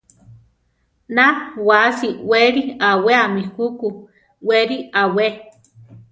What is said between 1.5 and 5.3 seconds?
wáasi wéli aweami juku; weri awé.